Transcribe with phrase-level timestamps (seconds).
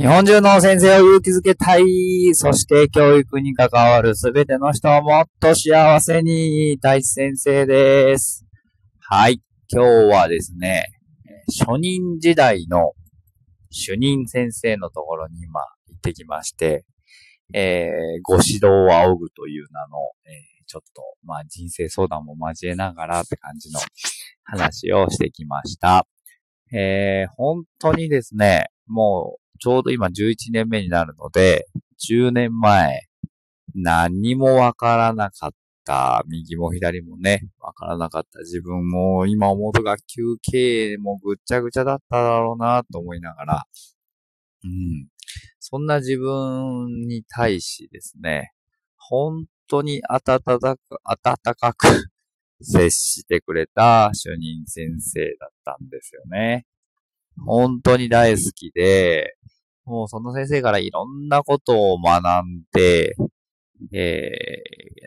[0.00, 1.84] 日本中の先生を勇気づけたい。
[2.32, 6.78] そして教育に関わるすべての人をもっと幸せに。
[6.80, 8.46] 大地先生です。
[8.98, 9.42] はい。
[9.68, 10.86] 今日はですね、
[11.66, 12.92] 初任時代の
[13.68, 16.86] 主任先生のところに今行ってきまして、
[17.52, 23.78] えー、ご指導を仰ぐという名の、えー、ちょっと、まあ人生相談も交えながらって感じの
[24.44, 26.06] 話をしてきました。
[26.72, 31.66] えー、本当にですね、もうちょうど今11年目になるので、
[32.08, 33.02] 10年前、
[33.74, 35.50] 何もわからなかっ
[35.84, 43.64] た、右も左もね、わからなかった自分も、今思うと学級経営もぐっちゃぐちゃだっただろうなと思いながら、
[44.64, 45.08] うん。
[45.58, 48.52] そんな自分に対しですね、
[48.96, 51.86] 本当に温かく、温かく
[52.62, 56.64] 接してくれた主任先生だったんですよね。
[57.38, 59.36] 本当に大好きで、
[59.84, 63.14] もうその先生からいろんなことを学んで、
[63.92, 64.30] え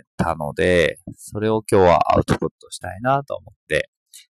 [0.02, 3.90] ー、たので、それを今日はアウトプットしたいなと思って、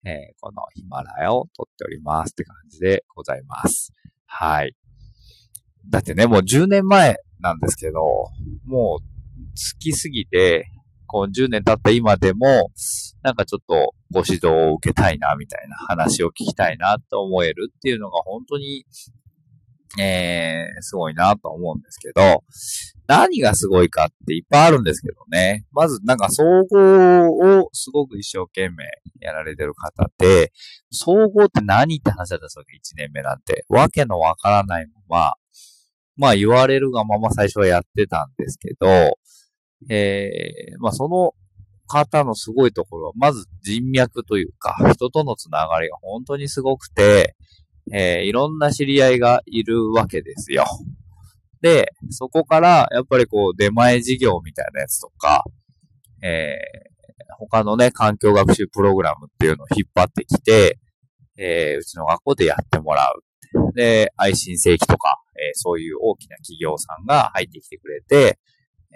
[0.04, 3.94] えー、このヒマラヤを撮っておりますって感じでございます。
[4.26, 4.76] はい。
[5.90, 8.00] だってね、もう10年前なんですけど、
[8.66, 10.68] もう好きすぎて、
[11.06, 12.72] こう10年経った今でも、
[13.22, 18.86] なんかちょっとご指導を受けたいな、みたいな話を聞きたいなと思えるっていうのが本当に
[19.98, 22.44] えー、すごいなと思うんですけど、
[23.08, 25.66] 何がすごいかっていっぱいあるんですけどね。
[25.72, 28.84] まずなんか総合をすごく一生懸命
[29.22, 30.52] やられてる方で、
[30.92, 33.66] 総合って何って話だったんですよ、1年目なんて。
[33.70, 35.34] わけのわからないまま、
[36.18, 38.88] まあ言われるがまま最初はやってたんですけど、
[39.90, 41.34] えー、まあその
[41.88, 47.36] 方のすごいところは、まず人脈というか、人とのつながりが本当にすごくて、
[47.92, 50.66] えー、いろんな知り合いがいるわけですよ。
[51.62, 55.44] で、そこから、やっぱりこう、出前事業みたいなやつとか、
[56.22, 60.80] えー、他のね、環境学習プログラムっていうのを引っ張ってきて、
[61.38, 63.74] えー、うちの学校でやってもらう。
[63.74, 68.40] で、愛心正規とか、えー、そういう大きな企業さんが入ってきてくれて、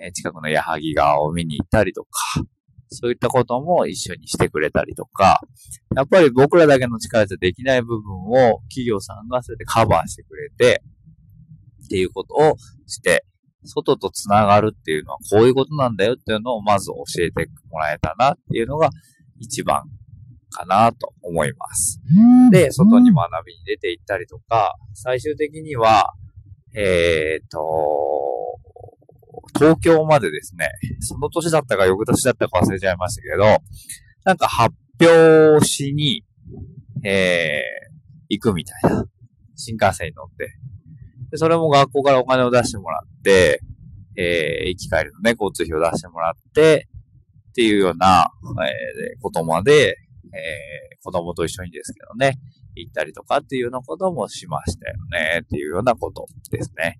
[0.02, 2.10] え近くの矢作川を見に行ったりとか、
[2.92, 5.42] そういったことも一緒にしてくれたりとか、
[5.96, 10.82] やっぱり僕らだけの力じゃできない部分を企業さんがそれでカバーしてくれて、
[11.86, 12.56] っていうことを
[12.88, 13.26] して、
[13.64, 18.90] 外と繋がるっていうのはこういうことなんだよっていうのをまず教えてもらえたなっていうのが
[19.40, 19.84] 一番
[20.50, 22.00] かなと思います。
[22.52, 26.14] で、外に学びに出て行ったりとか、最終的には、
[26.76, 27.60] えっ、ー、と、
[29.58, 33.44] 東京までですね、その年だったか翌年だったか忘れちゃいましたけど、
[34.26, 36.24] なんか発表しに、
[37.04, 37.94] えー、
[38.30, 39.06] 行くみたいな。
[39.60, 40.56] 新幹線に乗って。
[41.32, 43.62] で、それも学校からお金を出してもらって、
[44.16, 46.88] えー、行き帰りのね、交通費を出してもらって、
[47.50, 48.32] っていうような、
[48.66, 49.98] えー、ことまで、
[50.34, 52.40] えー、子供と一緒にですけどね、
[52.76, 57.00] 行ったりとかっていうようなこともしましたよね、っていうようなことですね。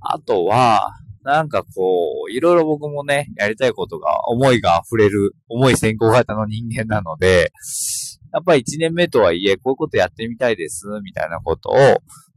[0.00, 0.90] あとは、
[1.24, 7.50] なんかこう、いろいろ僕もね、やりたいことが、思いが溢れる、思い先行型の人間なので、
[8.32, 11.74] やっぱり1年目とはいえ、こういうことやってみたいです、みたいなことを、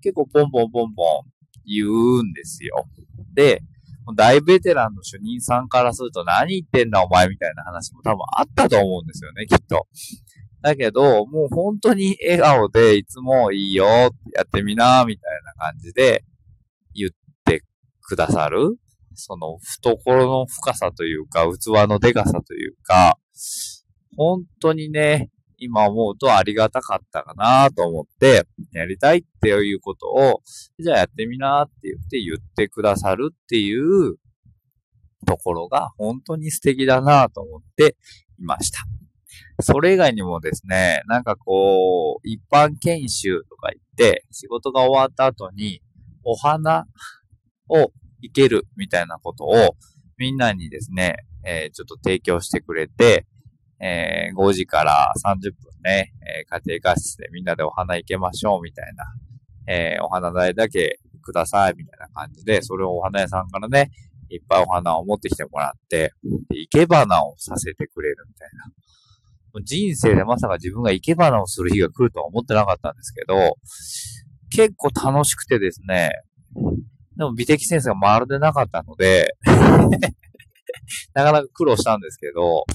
[0.02, 1.24] 結構ポンポンポンポン
[1.66, 2.86] 言うんですよ。
[3.34, 3.62] で、
[4.16, 9.86] 大ベテランの主任さんからすると何言ってんだお前みたいな話も多分あったと思うんですよね、きっと。
[10.62, 14.10] だけど、もう本当に笑顔でいつもいいよ、や
[14.44, 16.24] ってみな、みたいな感じで
[18.08, 18.78] くださる、
[19.14, 23.20] その懐の深さというか、器のデカさというか、
[24.16, 30.42] 本当にね、今思うとありがたかったかなと思って、やりたいっていうことを、
[30.80, 34.18] じゃあやってみなって言って言ってくださるっていう
[35.26, 37.98] ところが本当に素敵だなと思って
[38.40, 38.80] いました。
[39.62, 45.82] それ以外にもですね、なんかこう、一般研修とか言って、仕事が終わった後に、
[46.24, 46.86] お花
[47.70, 47.92] を
[48.22, 49.76] いけるみたいなことを
[50.18, 53.26] みんなにですね、えー、ちょっと提供してくれて、
[53.80, 55.54] えー、5時から30分
[55.84, 63.92] ね、えー、家庭科室でみんなでお花行けましょうみたいな、えー、お花代だけくださいみたいな感じで、それをお花屋さんからね、
[64.30, 66.14] いっぱいお花を持ってきてもらって、
[66.72, 68.72] 生け花をさせてくれるみたいな。
[69.64, 73.58] 人生でまさか自分が生け花をする日が来るとは思ってなかったんですけど、
[74.50, 76.12] 結構楽しくてですね、
[77.18, 79.36] でも美的センスがまるでなかったので
[81.14, 82.66] なかなか苦労したんですけど、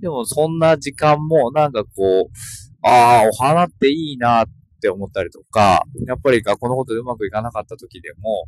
[0.00, 4.46] でもそんな時間もなんかこう、ああ、お花っていいなっ
[4.80, 8.44] て思ったりとか、やっぱり学校のことでうまくいかなかった時でも、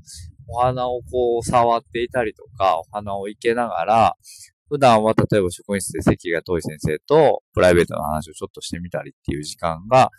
[0.48, 4.16] お花をこう触っていたりとか、お花を生けながら、
[4.68, 10.10] 普段は例えば職員室で席が遠い先生とプライベートな話をちょっとしてみたりっていう時間が、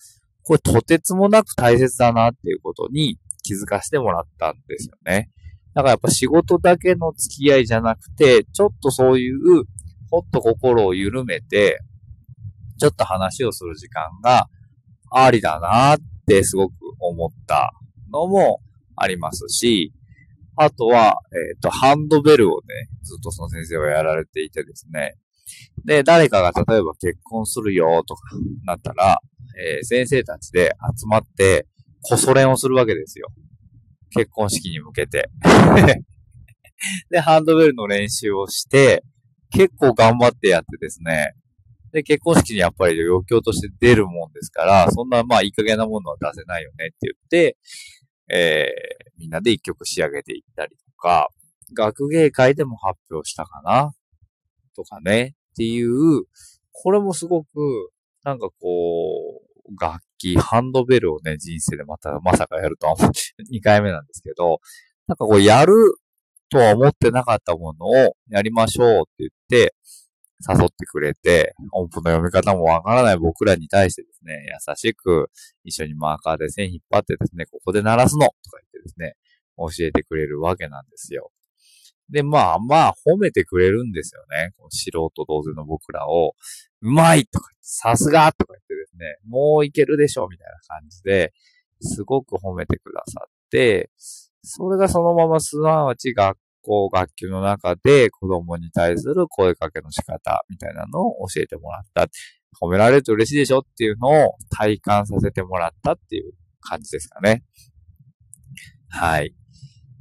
[0.44, 5.30] これとてつもなく大切だなっていうことに気づかせてもらったんですよね。
[5.76, 9.66] だからやっぱ仕事だけの付き合いじゃなくて、ちょっとそういう、
[10.10, 11.80] ほっと心を緩めて、
[12.80, 14.48] ちょっと話をする時間が
[15.12, 15.98] ありだなっ
[16.28, 17.72] てすごく思った
[18.12, 18.60] のも
[18.96, 19.94] ありますし、
[20.58, 21.18] あとは、
[21.52, 25.16] えっ、ー、と、ハンドベルをね、ずっとその先生はやられていてですね。
[25.84, 28.22] で、誰かが例えば結婚するよとか
[28.66, 29.20] なったら、
[29.60, 31.68] えー、先生たちで集まって、
[32.10, 33.28] こそ練をするわけですよ。
[34.12, 35.30] 結婚式に向けて。
[37.10, 39.04] で、ハンドベルの練習をして、
[39.50, 41.34] 結構頑張ってやってですね。
[41.92, 47.58] で、結婚式にやっぱり余興として出るもんですから、そんなまあいい加減なものは出せないよねって言って、
[48.30, 51.30] えー、みんなで一曲仕上げていったりとか、
[51.74, 53.94] 学芸会でも発表したかな？
[54.76, 56.24] とかね、っていう、
[56.72, 57.48] これもすごく、
[58.24, 59.35] なんかこう、
[59.80, 63.20] 楽器、ハンドベルをね、人生でまたまさかやるとは思って、
[63.52, 64.60] 2回目なんですけど、
[65.08, 65.74] なんかこう、やる
[66.50, 69.76] とは思ってなかったものをやりましょうって言って、
[70.48, 75.30] 誘ってくれて、音符の読み方もわからない僕らに対してですね、優しく
[75.64, 79.16] 一緒にマーカーで線引っ張ってですね、ここで鳴らすのとか言ってですね、
[79.58, 81.32] 教えてくれるわけなんですよ。
[82.10, 84.52] で、まあまあ褒めてくれるんですよね。
[84.70, 86.36] 素人同然の僕らを、
[86.82, 91.34] うまいとか、さすがとか言ってですね、もういけるでしょみたいな感じで、
[91.82, 93.90] すごく褒めてくださって、
[94.44, 102.08] それがそのまますなわち学校、学級の中で子供に対する声かけの仕方みたいなのを教えてもらった。
[102.62, 107.44] 褒められると嬉しいでしょっていうのを体感させてもらったっていう感じですかね。
[108.88, 109.36] はい。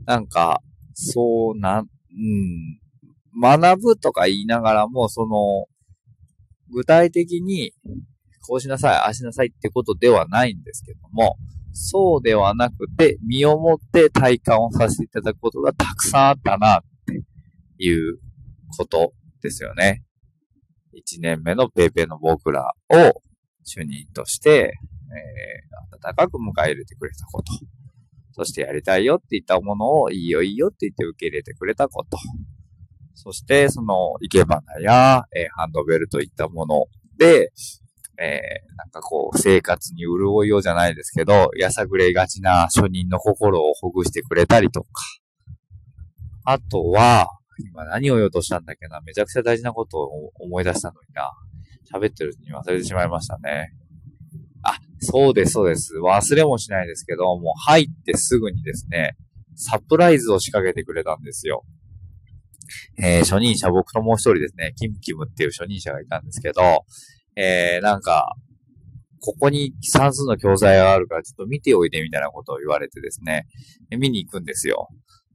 [0.07, 0.61] なんか、
[0.95, 5.67] そうなん、うん、学ぶとか言いながらも、その、
[6.73, 7.73] 具体的に、
[8.47, 11.37] こうしなさい、ああしなさいってことではないんですけども、
[11.73, 16.83] そうではなくて、身をもって体感をさせていただくことがたくさんあったな、っ
[17.79, 18.19] ていう
[18.77, 19.13] こと
[19.43, 20.05] ですよね。
[20.93, 23.23] 一年目のペーペーの僕らを
[23.65, 24.75] 主任として、
[25.11, 27.53] えー、温かく迎え入れてくれたこと。
[28.37, 32.19] そしてやりたいよって言ったものをいいよいいよって言って受け入れてくれたこと。
[33.15, 36.87] そして、その、生け花や、えー、ハンドベルといったもの
[37.17, 37.53] で、
[38.19, 44.89] えー、なんかこう、生活に潤いようじゃないですけど、やさぐれがちな初任の心をほぐしてくれたりとか。
[46.45, 47.29] あとは、
[47.71, 51.31] 今何を言おうとしたんだっけな、めちゃくちゃ大事なことを思い出したのにな。
[51.93, 53.75] 喋ってるうちに忘れてしまいましたね。
[54.65, 55.95] あ、そうです、そうです。
[55.97, 59.17] 忘れもしないですけど、もう入ってすぐにですね、
[59.57, 61.65] サプライズを仕掛けてくれたんですよ。
[62.99, 66.85] えー、初任者、僕ともう一人ですね、キムキムっていう初任者がいたんですけど、
[67.37, 68.35] えー、なんか、
[69.21, 73.47] ここに算数の教材があるからちょっと見ておいてみたいなことを言われてですね、
[73.91, 74.89] 見に行くんですよ。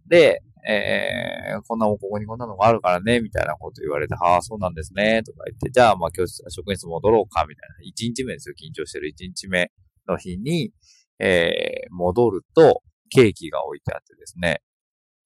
[0.08, 7.76] で、えー、こんなもんここにこんなのがあるからね、みたいなこと言われて、ああ、そうなんですね、とか言って、じゃあ、まあ、教室、職員室戻ろうか、みたいな。
[7.86, 9.72] 1日目ですよ、緊張してる1日目
[10.08, 10.72] の日に、
[11.20, 14.62] えー、戻ると、ケーキが置いてあってですね、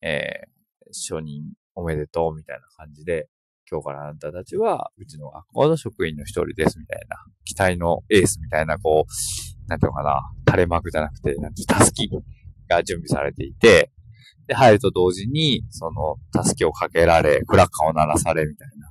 [0.01, 1.43] えー、初任
[1.75, 3.27] おめでとう、みたいな感じで、
[3.69, 12.09] 今日からあなたたちは、うちの学校の職員の一人ですみたいな、期待のエースみたいな、こう、なんていうのかな、垂れ幕じゃなくて、なんて、たすき
[12.67, 13.91] が準備されていて、
[14.47, 18.87] で、入ると同時に、その、たすきをかけられ、クラッカーを鳴らされ、みたいな。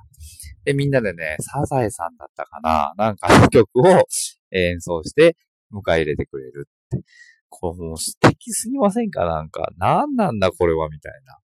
[0.65, 4.05] で、みんなでね、サザエさんだったかななんかの 曲を
[4.53, 5.37] 演奏して
[5.73, 7.05] 迎え入れてくれるって。
[7.49, 9.27] これもう素敵すぎませんか？
[9.27, 10.89] なんか、なんなんだこれは？
[10.89, 11.39] みたいな。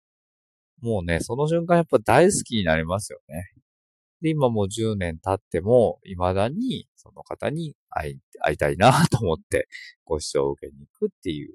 [0.82, 3.44] もうね、その瞬間やっぱ大好きになりますよね。
[4.22, 9.68] で、今もう10年経っても、未だにその方に会い会いたいなと思って、
[10.06, 11.50] ご視聴を受けに行くっていう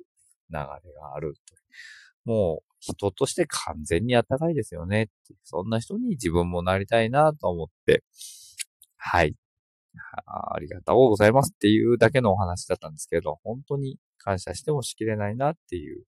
[0.51, 1.41] 流れがあると。
[2.25, 5.09] もう人として完全にあったかいですよね
[5.45, 8.03] そんな人に自分もなりたいなと思って、
[8.97, 9.35] はい。
[10.27, 16.05] ありがとうございますっていうだけのお話だったんですけど、本当に感謝してもしきれないなっていう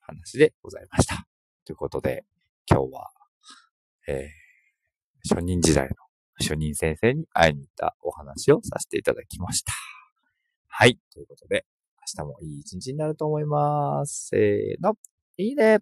[0.00, 1.26] 話でございました。
[1.64, 2.24] ということで、
[2.68, 3.10] 今日は、
[4.08, 5.94] えー、初任時代の
[6.40, 9.72] 主任先生に会いに行ったお話をさせていただきました。
[10.66, 10.98] はい。
[11.12, 11.66] ということで、
[12.18, 14.28] 明日もいい一日になると思います。
[14.28, 14.94] せーの。
[15.36, 15.80] いいね。